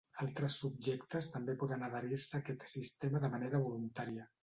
[0.23, 4.33] Altres subjectes també poden adherir-se a aquest sistema de manera voluntària.